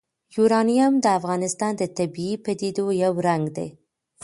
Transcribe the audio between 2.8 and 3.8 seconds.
یو رنګ دی.